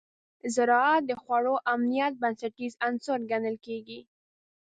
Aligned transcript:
زراعت 0.55 1.01
د 1.07 1.11
خوړو 1.21 1.55
امنیت 1.73 2.13
بنسټیز 2.21 2.73
عنصر 2.85 3.19
ګڼل 3.31 3.55
کېږي. 3.65 3.99